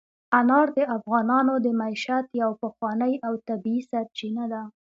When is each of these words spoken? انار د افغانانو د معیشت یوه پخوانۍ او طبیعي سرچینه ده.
انار 0.39 0.67
د 0.77 0.79
افغانانو 0.97 1.53
د 1.65 1.67
معیشت 1.79 2.25
یوه 2.41 2.55
پخوانۍ 2.63 3.13
او 3.27 3.33
طبیعي 3.47 3.81
سرچینه 3.91 4.45
ده. 4.51 4.61